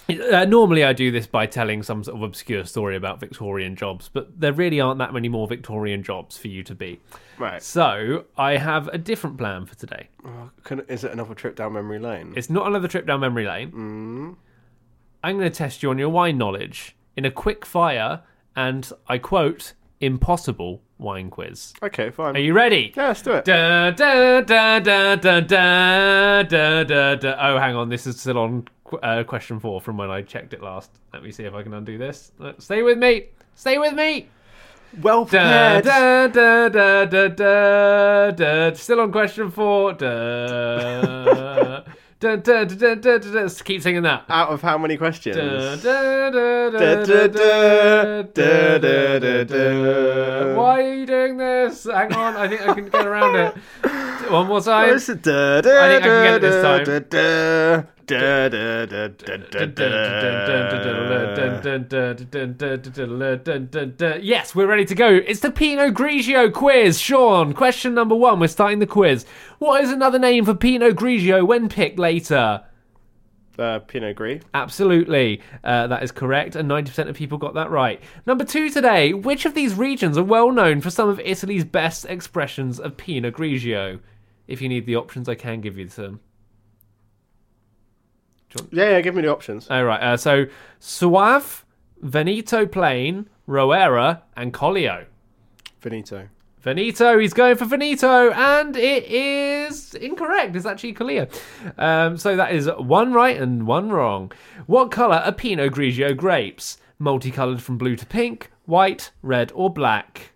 [0.10, 4.10] Uh, normally, I do this by telling some sort of obscure story about Victorian jobs,
[4.12, 7.00] but there really aren't that many more Victorian jobs for you to be.
[7.38, 7.62] Right.
[7.62, 10.08] So, I have a different plan for today.
[10.63, 12.34] Can, is it another trip down memory lane?
[12.36, 13.72] It's not another trip down memory lane.
[13.72, 14.36] Mm.
[15.24, 18.22] I'm going to test you on your wine knowledge in a quick fire
[18.56, 21.74] and I quote impossible wine quiz.
[21.82, 22.36] Okay, fine.
[22.36, 22.93] Are you ready?
[22.96, 23.46] Yeah, let's do it.
[23.46, 27.36] Da, da, da, da, da, da, da, da, da.
[27.39, 27.89] Oh, hang on.
[27.89, 28.67] This is still on
[29.02, 30.91] uh, question four from when I checked it last.
[31.13, 32.32] Let me see if I can undo this.
[32.39, 33.28] Uh, Stay with me.
[33.56, 34.30] Stay with me.
[35.02, 35.84] Well prepared.
[35.84, 38.73] da, da, da, da, da, da.
[38.73, 39.93] Still on question four.
[39.93, 41.82] Da,
[42.19, 43.50] da, da, da, da, da, da.
[43.63, 44.23] Keep singing that.
[44.30, 45.36] Out of how many questions?
[50.56, 51.84] Why are you doing this?
[51.84, 53.56] Hang on, I think I can get around it.
[54.32, 54.89] One more time.
[54.89, 57.88] Where's the da, da, I think I can get it this time.
[64.24, 65.10] Yes, we're ready to go.
[65.10, 67.00] It's the Pinot Grigio quiz.
[67.00, 68.39] Sean, question number one.
[68.39, 69.26] We're starting the quiz.
[69.60, 72.63] What is another name for Pinot Grigio when picked later?
[73.60, 74.43] Uh, Pinot Gris.
[74.54, 75.41] Absolutely.
[75.63, 78.02] Uh, that is correct, and 90% of people got that right.
[78.26, 79.13] Number two today.
[79.13, 83.36] Which of these regions are well known for some of Italy's best expressions of Pinot
[83.36, 84.00] Grigio?
[84.48, 85.88] If you need the options, I can give you
[88.56, 88.70] them.
[88.72, 89.70] Yeah, yeah, give me the options.
[89.70, 90.02] All right.
[90.02, 90.46] Uh, so
[90.80, 91.66] Soave,
[92.02, 95.06] Veneto Plain, Roero, and Collio.
[95.80, 96.30] Finito.
[96.62, 100.56] Veneto, he's going for Veneto, and it is incorrect.
[100.56, 101.30] It's actually Collio.
[101.78, 104.32] Um, so that is one right and one wrong.
[104.66, 106.78] What colour are Pinot Grigio grapes?
[107.00, 110.32] Multicoloured from blue to pink, white, red, or black?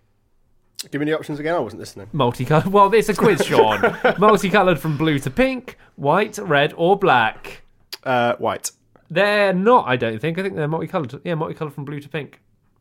[0.90, 1.54] Give me the options again.
[1.54, 2.08] I wasn't listening.
[2.12, 2.66] Multicoloured.
[2.68, 3.96] Well, it's a quiz, Sean.
[4.18, 7.61] Multicoloured from blue to pink, white, red, or black.
[8.04, 8.70] Uh, white.
[9.10, 10.38] They're not, I don't think.
[10.38, 11.20] I think they're multicoloured.
[11.24, 12.40] Yeah, multicoloured from blue to pink.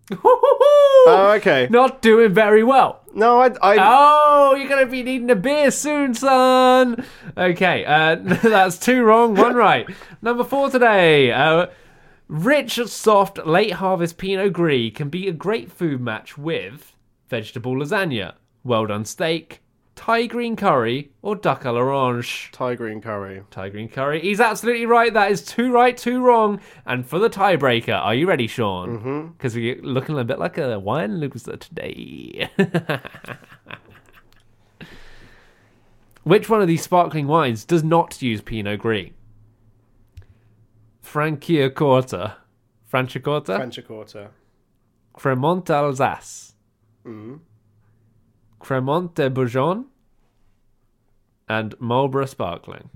[1.04, 1.68] Oh, okay.
[1.70, 3.02] Not doing very well.
[3.16, 7.04] No, I, I, Oh, you're going to be needing a beer soon, son.
[7.36, 9.90] Okay, uh, that's two wrong, one right.
[10.22, 11.32] Number four today.
[11.32, 11.68] Uh,
[12.28, 16.96] rich, soft, late harvest Pinot Gris can be a great food match with
[17.30, 19.61] vegetable lasagna, well done steak,
[20.02, 22.50] Thai green curry, or duck à l'orange?
[22.52, 23.44] Thai green curry.
[23.52, 24.20] Thai green curry.
[24.20, 25.14] He's absolutely right.
[25.14, 26.60] That is two right, two wrong.
[26.88, 28.98] And for the tiebreaker, are you ready, Sean?
[28.98, 29.28] Mm-hmm.
[29.34, 32.50] Because we're looking a bit like a wine loser today.
[36.24, 39.12] Which one of these sparkling wines does not use Pinot Gris?
[41.06, 42.38] Franciacorta,
[42.92, 44.30] Franciacorta, Franciacorta.
[45.14, 46.54] Cremant d'Alsace,
[47.06, 47.36] mm-hmm.
[48.60, 49.86] Cremant de Bourgogne,
[51.52, 52.90] and Marlborough Sparkling.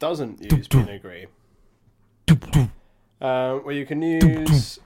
[0.00, 1.26] Doesn't use Pinot Gris.
[3.20, 4.80] Um, well, you can use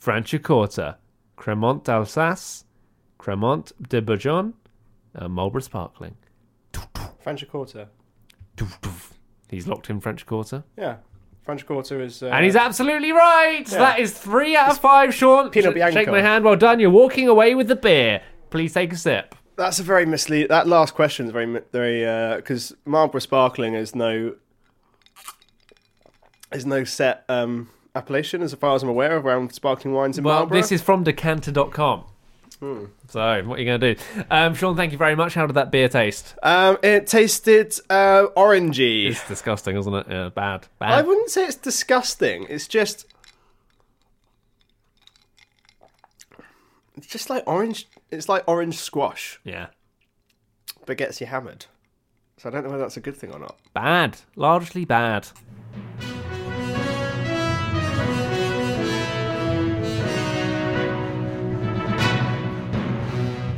[0.00, 0.96] Franciacorta,
[1.36, 2.64] Cremant d'Alsace,
[3.18, 4.52] Cremant de Bourgogne,
[5.14, 6.16] and Marlborough Sparkling.
[7.24, 7.86] Franciacorta.
[9.48, 10.64] He's locked in French Franciacorta.
[10.76, 10.96] Yeah,
[11.46, 12.22] Franciacorta is.
[12.22, 13.64] Uh, And he's absolutely right.
[13.68, 15.50] That is three out of five, Sean.
[15.50, 15.94] Pinot Bianco.
[16.00, 16.44] Shake my hand.
[16.44, 16.80] Well done.
[16.80, 18.22] You're walking away with the beer.
[18.52, 19.34] Please take a sip.
[19.56, 20.50] That's a very mislead.
[20.50, 24.34] That last question is very, very because Marlborough Sparkling is no,
[26.52, 30.24] is no set um, appellation as far as I'm aware of around sparkling wines in
[30.24, 30.58] Well, Marlborough.
[30.60, 32.04] this is from decanter.com.
[32.60, 32.84] Hmm.
[33.08, 34.00] So, what are you going to do?
[34.30, 35.32] Um, Sean, thank you very much.
[35.32, 36.34] How did that beer taste?
[36.42, 39.08] Um, it tasted uh, orangey.
[39.08, 40.06] It's disgusting, isn't it?
[40.10, 40.68] Yeah, bad.
[40.78, 40.92] Bad.
[40.92, 42.46] I wouldn't say it's disgusting.
[42.50, 43.06] It's just,
[46.96, 47.88] it's just like orange.
[48.12, 49.68] It's like orange squash, Yeah.
[50.86, 51.64] but gets you hammered.
[52.36, 53.56] So I don't know whether that's a good thing or not.
[53.72, 54.18] Bad.
[54.36, 55.28] Largely bad.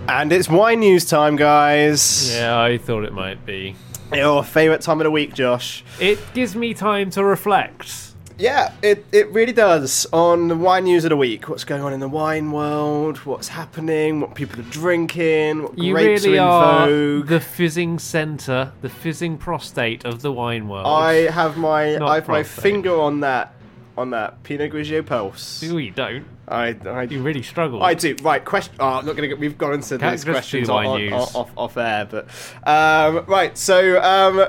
[0.07, 2.33] And it's wine news time, guys.
[2.35, 3.75] Yeah, I thought it might be.
[4.12, 5.83] Your favourite time of the week, Josh.
[5.99, 8.04] It gives me time to reflect.
[8.37, 10.07] Yeah, it, it really does.
[10.12, 13.49] On the wine news of the week, what's going on in the wine world, what's
[13.49, 17.27] happening, what people are drinking, what You grapes really are in are vogue.
[17.29, 20.87] the fizzing centre, the fizzing prostate of the wine world.
[20.87, 23.55] I have my Not I have my finger on that
[23.97, 25.62] on that Pinot Grigio pulse.
[25.62, 26.27] No, you don't.
[26.49, 27.83] I I, You really struggle.
[27.83, 28.16] I do.
[28.20, 28.75] Right, question.
[28.81, 29.29] Oh, I'm not gonna.
[29.29, 32.27] Get, we've gone into Can't these questions on, on, off off air, but
[32.66, 33.57] um, right.
[33.57, 34.49] So um,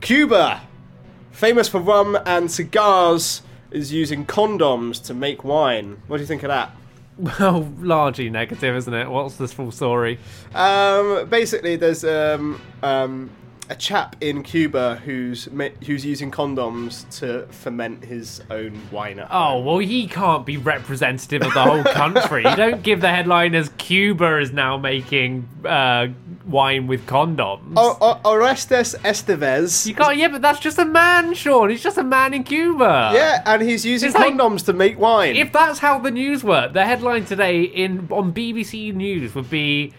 [0.00, 0.62] Cuba,
[1.34, 6.00] famous for rum and cigars, is using condoms to make wine.
[6.06, 6.70] What do you think of that?
[7.16, 9.08] Well, largely negative, isn't it?
[9.08, 10.18] What's this full story?
[10.52, 13.30] Um, basically, there's um, um,
[13.70, 15.48] a chap in Cuba who's
[15.86, 19.24] who's using condoms to ferment his own wine.
[19.30, 22.44] Oh, well, he can't be representative of the whole country.
[22.44, 26.08] you don't give the headline as Cuba is now making uh,
[26.46, 27.72] wine with condoms.
[27.76, 29.86] O- O- Orestes Estevez.
[29.86, 31.70] You can't, yeah, but that's just a man, Sean.
[31.70, 33.12] He's just a man in Cuba.
[33.14, 35.36] Yeah, and he's using It's like- condoms to make wine.
[35.36, 39.92] If that's how the news worked, the headline today in on BBC News would be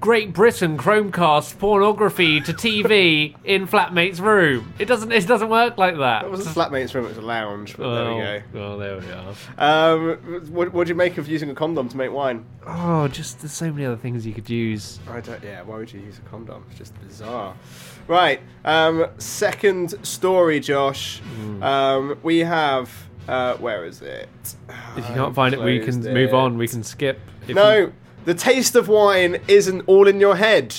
[0.00, 4.72] Great Britain Chromecast pornography to TV in flatmate's room.
[4.78, 5.12] It doesn't.
[5.12, 6.24] It doesn't work like that.
[6.24, 8.42] It was a flatmate's room, it was a lounge, but there we go.
[8.54, 9.34] Well, there we are.
[9.58, 12.44] Um, what, what do you make of using a condom to make wine?
[12.66, 14.98] Oh, just there's so many other things you could use.
[15.08, 16.64] I don't, yeah, why would you use a condom?
[16.70, 17.54] It's just bizarre.
[18.08, 21.18] Right, um, second story, Josh.
[21.20, 21.62] Hmm.
[21.62, 22.90] Um, we have,
[23.28, 24.28] uh, where is it?
[24.96, 26.56] If you can't find it, we can Closed move on.
[26.58, 27.20] We can skip.
[27.46, 27.92] If No, you-
[28.24, 30.74] the taste of wine isn't all in your head,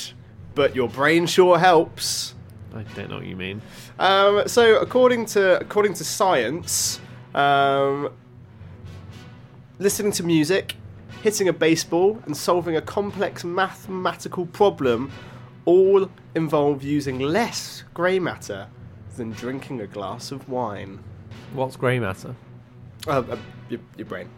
[0.55, 2.35] but your brain sure helps.
[2.73, 3.61] I don't know what you mean.
[3.99, 7.01] Um, so according to according to science,
[7.33, 8.11] um,
[9.79, 10.75] listening to music,
[11.21, 15.11] hitting a baseball, and solving a complex mathematical problem
[15.65, 18.67] all involve using less grey matter
[19.17, 20.99] than drinking a glass of wine.
[21.53, 22.35] What's grey matter?
[23.07, 23.37] Uh, uh,
[23.69, 24.29] your, your brain.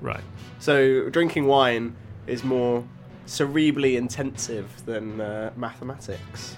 [0.00, 0.22] Right.
[0.58, 2.84] So drinking wine is more
[3.26, 6.56] cerebrally intensive than uh, mathematics.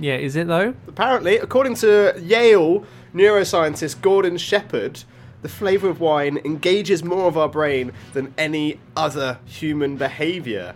[0.00, 0.74] Yeah, is it though?
[0.88, 5.04] Apparently, according to Yale neuroscientist Gordon Shepherd,
[5.42, 10.74] the flavour of wine engages more of our brain than any other human behaviour.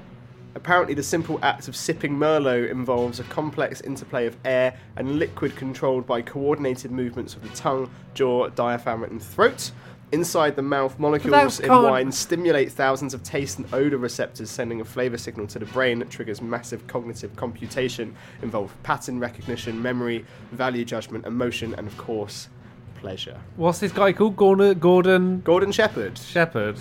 [0.54, 5.54] Apparently, the simple act of sipping Merlot involves a complex interplay of air and liquid
[5.56, 9.70] controlled by coordinated movements of the tongue, jaw, diaphragm, and throat.
[10.12, 14.84] Inside the mouth, molecules in wine stimulate thousands of taste and odor receptors, sending a
[14.84, 20.84] flavor signal to the brain that triggers massive cognitive computation, involve pattern recognition, memory, value
[20.84, 22.48] judgment, emotion, and of course,
[22.96, 23.38] pleasure.
[23.54, 24.34] What's this guy called?
[24.36, 26.76] Gordon Gordon Gordon Shepard, Shepherd.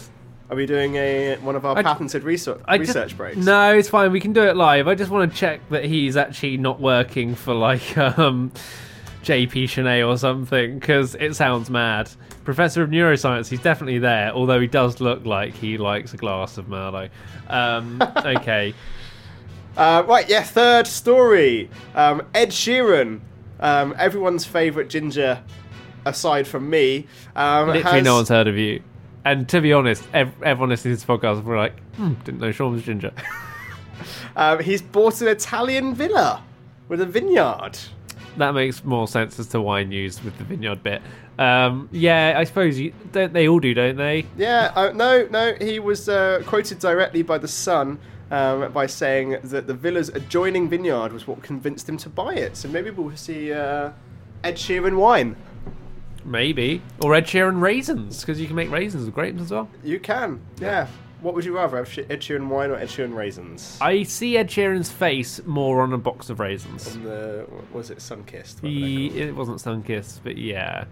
[0.49, 3.37] are we doing a one of our I- patented research, I just- research breaks?
[3.37, 4.11] No, it's fine.
[4.11, 4.87] We can do it live.
[4.87, 8.51] I just want to check that he's actually not working for like um
[9.23, 12.09] JP Chenet or something because it sounds mad.
[12.43, 16.57] Professor of neuroscience, he's definitely there, although he does look like he likes a glass
[16.57, 17.09] of Merlot.
[17.47, 18.73] Um, okay.
[19.77, 21.69] Uh, right, yeah, third story.
[21.95, 23.19] Um, Ed Sheeran,
[23.59, 25.43] um, everyone's favourite ginger,
[26.05, 27.07] aside from me.
[27.35, 28.81] Um, Literally, has- no one's heard of you.
[29.25, 32.51] And to be honest, ev- everyone listening to this podcast were like, hmm, didn't know
[32.51, 33.11] Sean was ginger.
[34.35, 36.41] Um, he's bought an Italian villa
[36.87, 37.77] with a vineyard.
[38.37, 41.01] That makes more sense as to why news with the vineyard bit.
[41.37, 43.33] Um, yeah, I suppose you don't.
[43.33, 44.25] They all do, don't they?
[44.37, 45.55] Yeah, uh, no, no.
[45.59, 47.99] He was uh, quoted directly by the Sun
[48.31, 52.57] um, by saying that the villa's adjoining vineyard was what convinced him to buy it.
[52.57, 53.91] So maybe we'll see uh,
[54.43, 55.35] Ed Sheeran wine.
[56.25, 59.69] Maybe or Ed Sheeran raisins because you can make raisins with grapes as well.
[59.83, 60.87] You can, yeah.
[61.21, 63.77] What would you rather have, Ed Sheeran wine or Ed Sheeran raisins?
[63.81, 66.95] I see Ed Sheeran's face more on a box of raisins.
[66.95, 68.61] On the what was it Sunkissed?
[68.63, 69.21] What, are they He, called?
[69.21, 70.85] it wasn't Sunkissed, but yeah.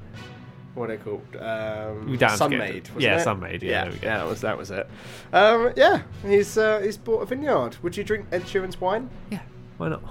[0.73, 1.35] what are they called?
[1.39, 2.89] Um, We Sun-Maid.
[2.97, 3.23] Yeah, it?
[3.23, 4.07] Sun-Maid, yeah, yeah, there we go.
[4.07, 4.89] yeah, that was that was it.
[5.31, 7.77] Um, yeah, he's uh, he's bought a vineyard.
[7.81, 9.09] Would you drink Ed Sheeran's wine?
[9.31, 9.39] Yeah,
[9.77, 10.03] why not?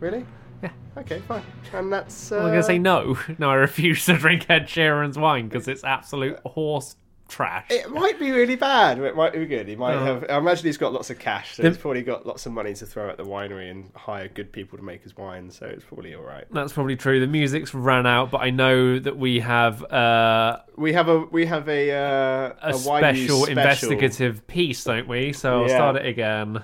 [0.00, 0.26] Really?
[0.62, 0.70] Yeah.
[0.98, 1.42] Okay, fine.
[1.72, 2.32] And that's.
[2.32, 3.16] Uh, I'm gonna say no.
[3.38, 6.96] No, I refuse to drink Ed Sheeran's wine because it's absolute horse
[7.32, 7.66] trash.
[7.70, 9.66] It might be really bad, it might be good.
[9.66, 10.04] He might Oh.
[10.04, 10.26] have.
[10.28, 12.74] I imagine he's got lots of cash, so The- he's probably got lots of money
[12.74, 15.50] to throw at the winery and hire good people to make his wine.
[15.50, 16.44] So it's probably all right.
[16.52, 17.18] That's probably true.
[17.20, 21.46] The music's ran out, but I know that we have uh, We have a we
[21.46, 25.32] have a uh, a, wine news special, investigative piece, don't we?
[25.32, 25.74] So I'll Yeah.
[25.76, 26.62] start it again.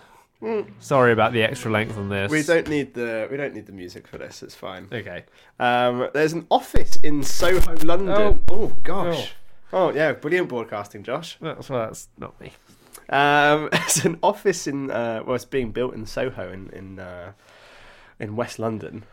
[0.79, 2.31] Sorry about the extra length on this.
[2.31, 4.43] We don't need the we don't need the music for this.
[4.45, 4.87] It's fine.
[4.93, 5.25] Okay.
[5.59, 8.41] Um, there's an office in Soho, London.
[8.49, 9.33] Oh, gosh.
[9.33, 9.38] Oh.
[9.73, 11.37] Yeah, brilliant broadcasting, Josh.
[11.41, 12.53] That's well, that's not me.
[13.09, 17.33] Um, there's an office in uh, well, it's being built in Soho in in uh,
[18.19, 19.05] in West London.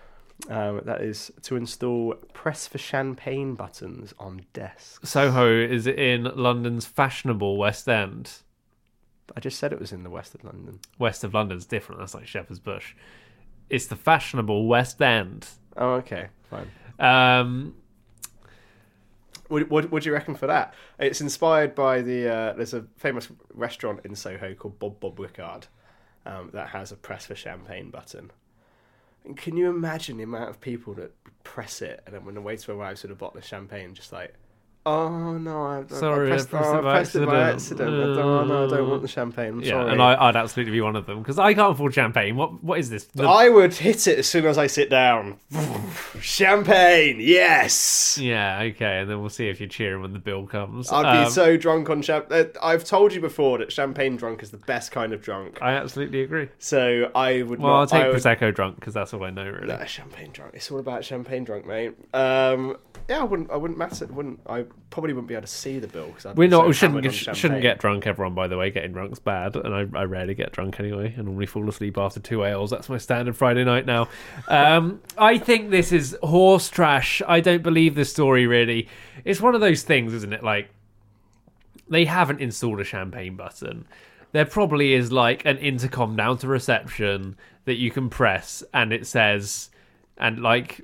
[0.50, 5.10] Um, that is to install press for champagne buttons on desks.
[5.10, 8.32] Soho is in London's fashionable West End.
[9.36, 10.80] I just said it was in the west of London.
[11.00, 12.00] West of London's different.
[12.00, 12.96] That's like Shepherd's Bush.
[13.70, 15.48] It's the fashionable West End.
[15.78, 16.70] Oh, okay, fine.
[17.00, 17.76] Um,
[19.48, 20.74] What, what, what do you reckon for that?
[21.00, 25.64] It's inspired by the uh, there's a famous restaurant in Soho called Bob Bob Ricard
[26.26, 28.32] um, that has a press for champagne button.
[29.24, 32.42] And can you imagine the amount of people that press it and then when the
[32.42, 34.36] waiter arrives with a bottle of champagne, just like,
[34.86, 37.26] oh no, I, I- Sorry, I I pressed, pressed oh, it I by pressed it
[37.26, 37.90] by accident.
[37.90, 38.20] accident.
[38.20, 39.50] oh no, I don't want the champagne.
[39.54, 39.92] I'm yeah, sorry.
[39.94, 42.36] and I, I'd absolutely be one of them because I can't afford champagne.
[42.36, 43.06] What what is this?
[43.06, 45.38] The- I would hit it as soon as I sit down.
[46.22, 48.18] champagne, yes.
[48.22, 50.92] yeah, okay, and then we'll see if you're cheering when the bill comes.
[50.92, 52.48] I'd be Um, so drunk on champagne.
[52.62, 55.60] I've told you before that champagne drunk is the best kind of drunk.
[55.62, 56.50] I absolutely agree.
[56.60, 59.46] So I would Well, I'll take I would, prosecco drunk because that's all I know
[59.50, 59.68] really.
[59.68, 60.52] Nah, champagne drunk.
[60.56, 61.94] It's all about champagne drunk, mate.
[62.14, 62.78] Um,
[63.10, 63.52] yeah, I wouldn't.
[63.52, 64.06] I wouldn't matter.
[64.08, 64.40] Wouldn't.
[64.48, 66.62] I probably wouldn't be able to see the bill because We're not.
[66.62, 67.40] So we shouldn't get, on sh- champagne.
[67.40, 68.08] shouldn't get drunk.
[68.08, 71.14] Everyone, by the way, getting drunk's bad, and I, I rarely get drunk anyway.
[71.18, 72.70] I normally fall asleep after two ales.
[72.70, 74.08] That's my standard Friday night now.
[74.48, 77.22] Um, I think this is horse trash.
[77.28, 78.88] I don't believe this story really.
[79.24, 80.44] It's one of those things, isn't it?
[80.44, 80.70] Like
[81.90, 83.86] they haven't installed a champagne button.
[84.32, 89.08] There probably is like an intercom down to reception that you can press, and it
[89.08, 89.70] says,
[90.18, 90.82] and like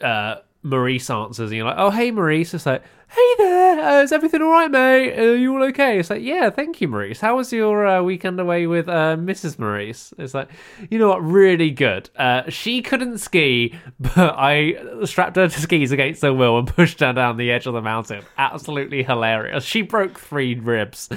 [0.00, 4.12] uh, Maurice answers, and you're like, "Oh, hey, Maurice." It's like, "Hey there, uh, is
[4.12, 5.18] everything all right, mate?
[5.18, 7.20] Are you all okay?" It's like, "Yeah, thank you, Maurice.
[7.20, 9.58] How was your uh, weekend away with uh, Mrs.
[9.58, 10.48] Maurice?" It's like,
[10.90, 12.08] you know what, really good.
[12.16, 17.00] Uh, she couldn't ski, but I strapped her to skis against her will and pushed
[17.00, 18.22] her down the edge of the mountain.
[18.38, 19.64] Absolutely hilarious.
[19.64, 21.08] She broke three ribs.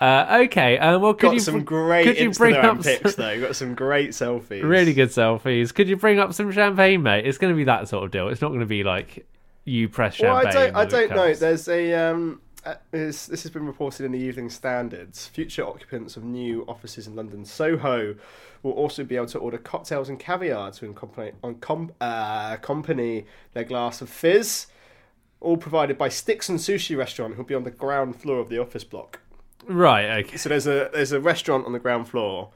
[0.00, 3.22] Uh, okay, uh, well, could Got you some great could you bring up pics some-
[3.24, 3.40] though.
[3.40, 4.62] Got some great selfies.
[4.62, 5.72] Really good selfies.
[5.74, 7.26] Could you bring up some champagne, mate?
[7.26, 8.28] It's going to be that sort of deal.
[8.28, 9.26] It's not going to be like
[9.64, 10.60] you press Well, champagne.
[10.60, 10.76] I don't.
[10.76, 11.34] I don't know.
[11.34, 11.94] There's a.
[11.94, 15.26] Um, uh, this, this has been reported in the Evening Standards.
[15.26, 18.14] Future occupants of new offices in London Soho
[18.62, 23.64] will also be able to order cocktails and caviar to accompany, com, uh, accompany their
[23.64, 24.66] glass of fizz.
[25.40, 28.60] All provided by Sticks and Sushi Restaurant, who'll be on the ground floor of the
[28.60, 29.18] office block.
[29.66, 30.24] Right.
[30.24, 30.36] Okay.
[30.36, 32.50] So there's a there's a restaurant on the ground floor,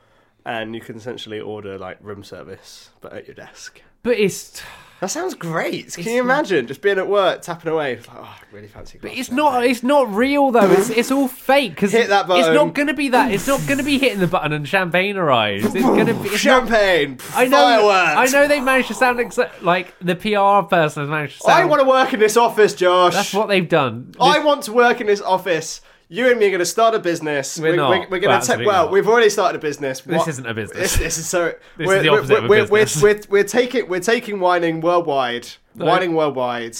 [0.44, 3.82] and you can essentially order like room service, but at your desk.
[4.06, 4.62] But it's
[5.00, 5.92] That sounds great.
[5.92, 7.96] Can you imagine just being at work, tapping away?
[7.96, 8.98] Like, oh, I really fancy.
[9.02, 9.54] but it's not.
[9.54, 10.70] champagne." It's not real though.
[10.70, 12.44] It's it's all fake because Hit that button.
[12.44, 13.32] It's not going to be that.
[13.32, 15.64] It's not going to be hitting the button and champagne arrives.
[15.64, 17.18] It's going to be it's not- champagne.
[17.34, 17.56] I know.
[17.56, 18.32] Fireworks.
[18.32, 21.62] I know they've managed to sound exa- like the PR person has managed to sound.
[21.62, 23.12] I want to work in this office, Josh.
[23.14, 24.12] That's what they've done.
[24.20, 25.80] I want to work in this office.
[26.08, 27.58] You and me are going to start a business.
[27.58, 27.90] We're not.
[27.90, 28.28] We're, we're Well, going to.
[28.30, 28.92] absolutely well, not.
[28.92, 30.00] we've already started a business.
[30.02, 30.78] This isn't a business.
[30.78, 31.54] This, this is so.
[31.76, 33.02] This we're, is the we're- of a we're, we're, business.
[33.02, 35.86] We're, we're taking we're taking whining worldwide, No.
[35.86, 36.76] whining worldwide,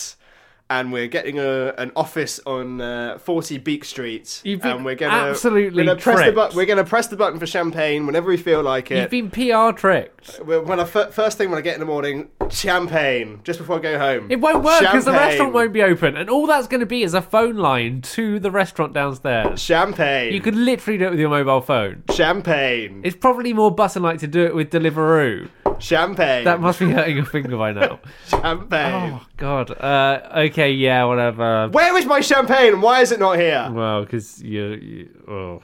[0.69, 4.41] and we're getting a, an office on uh, 40 Beak Street.
[4.45, 6.57] You've been and we're gonna absolutely we're gonna press the button.
[6.57, 8.99] We're going to press the button for champagne whenever we feel like it.
[8.99, 10.41] You've been PR tricked.
[10.45, 13.99] When I first thing when I get in the morning, champagne just before I go
[13.99, 14.31] home.
[14.31, 17.03] It won't work because the restaurant won't be open, and all that's going to be
[17.03, 19.61] is a phone line to the restaurant downstairs.
[19.61, 20.33] Champagne.
[20.33, 22.03] You could literally do it with your mobile phone.
[22.13, 23.03] Champagne.
[23.05, 25.49] It's probably more button like to do it with Deliveroo.
[25.79, 26.45] Champagne.
[26.45, 28.01] That must be hurting your finger by now.
[28.29, 29.13] Champagne.
[29.15, 29.71] Oh God.
[29.71, 31.69] Uh, okay, yeah, whatever.
[31.69, 33.69] Where is my champagne why is it not here?
[33.73, 35.63] Well, because you, you, oh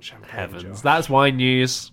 [0.00, 0.80] Champagne, heavens, Josh.
[0.80, 1.92] that's wine news.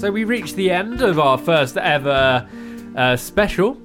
[0.00, 2.48] So we reached the end of our first ever
[2.96, 3.76] uh, special.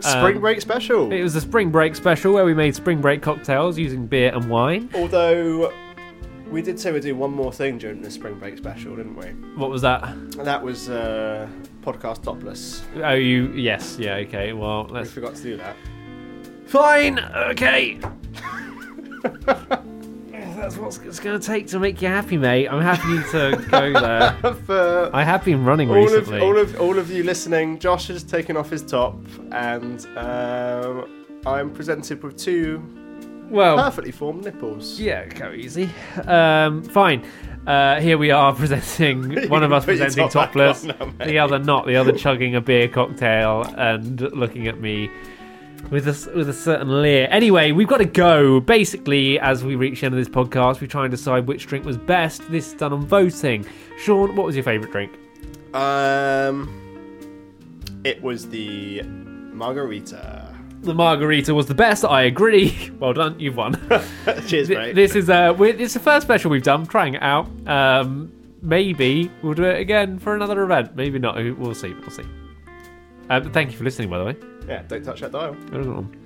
[0.00, 1.12] Spring Um, break special.
[1.12, 4.48] It was a spring break special where we made spring break cocktails using beer and
[4.48, 4.88] wine.
[4.94, 5.72] Although
[6.52, 9.26] we did say we'd do one more thing during the spring break special, didn't we?
[9.60, 10.14] What was that?
[10.44, 11.48] That was uh,
[11.82, 12.84] podcast topless.
[13.02, 13.48] Oh, you?
[13.48, 13.96] Yes.
[13.98, 14.14] Yeah.
[14.18, 14.52] Okay.
[14.52, 15.10] Well, We let's.
[15.10, 15.74] forgot to do that.
[16.66, 17.18] Fine.
[17.18, 17.98] Okay.
[20.56, 22.68] That's what it's going to take to make you happy, mate.
[22.68, 24.54] I'm happy to go there.
[24.66, 26.40] For I have been running all of recently.
[26.40, 29.18] all of all of you listening, Josh has taken off his top,
[29.52, 32.82] and um, I'm presented with two
[33.50, 34.98] well, perfectly formed nipples.
[34.98, 35.90] yeah, go easy.
[36.24, 37.24] Um, fine.
[37.66, 41.86] Uh, here we are presenting one of us presenting top topless, now, the other not.
[41.86, 45.10] The other chugging a beer cocktail and looking at me
[45.90, 47.28] with a with a certain leer.
[47.30, 48.60] Anyway, we've got to go.
[48.60, 51.84] Basically, as we reach the end of this podcast, we try and decide which drink
[51.84, 52.50] was best.
[52.50, 53.64] This is done on voting.
[53.98, 55.12] Sean, what was your favourite drink?
[55.74, 56.68] Um,
[58.04, 60.54] it was the margarita.
[60.82, 62.04] The margarita was the best.
[62.04, 62.92] I agree.
[62.98, 63.74] Well done, you've won.
[64.46, 64.94] Cheers, mate.
[64.94, 66.86] this is uh, it's the first special we've done.
[66.86, 67.46] Trying it out.
[67.68, 70.96] Um, maybe we'll do it again for another event.
[70.96, 71.36] Maybe not.
[71.36, 71.92] We'll see.
[71.92, 72.24] We'll see.
[73.28, 74.55] Uh, thank you for listening, by the way.
[74.68, 75.56] Yeah, don't touch that dial.
[75.72, 76.25] Well done.